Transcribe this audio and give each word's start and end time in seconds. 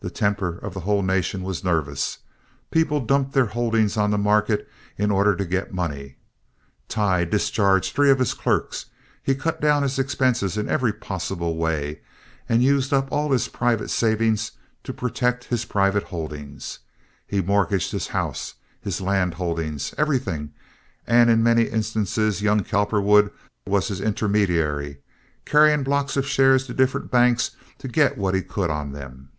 The 0.00 0.10
temper 0.10 0.56
of 0.58 0.72
the 0.72 0.82
whole 0.86 1.02
nation 1.02 1.42
was 1.42 1.64
nervous. 1.64 2.18
People 2.70 3.00
dumped 3.04 3.32
their 3.32 3.46
holdings 3.46 3.96
on 3.96 4.12
the 4.12 4.16
market 4.18 4.68
in 4.96 5.10
order 5.10 5.34
to 5.34 5.44
get 5.44 5.74
money. 5.74 6.14
Tighe 6.88 7.28
discharged 7.28 7.92
three 7.92 8.08
of 8.12 8.20
his 8.20 8.32
clerks. 8.32 8.86
He 9.20 9.34
cut 9.34 9.60
down 9.60 9.82
his 9.82 9.98
expenses 9.98 10.56
in 10.56 10.68
every 10.68 10.92
possible 10.92 11.56
way, 11.56 12.02
and 12.48 12.62
used 12.62 12.92
up 12.92 13.08
all 13.10 13.32
his 13.32 13.48
private 13.48 13.90
savings 13.90 14.52
to 14.84 14.92
protect 14.92 15.42
his 15.46 15.64
private 15.64 16.04
holdings. 16.04 16.78
He 17.26 17.40
mortgaged 17.42 17.90
his 17.90 18.06
house, 18.06 18.54
his 18.80 19.00
land 19.00 19.34
holdings—everything; 19.34 20.52
and 21.04 21.30
in 21.30 21.42
many 21.42 21.62
instances 21.64 22.42
young 22.42 22.62
Cowperwood 22.62 23.32
was 23.66 23.88
his 23.88 24.00
intermediary, 24.00 24.98
carrying 25.44 25.82
blocks 25.82 26.16
of 26.16 26.28
shares 26.28 26.64
to 26.68 26.74
different 26.74 27.10
banks 27.10 27.56
to 27.78 27.88
get 27.88 28.16
what 28.16 28.36
he 28.36 28.42
could 28.44 28.70
on 28.70 28.92
them. 28.92 29.30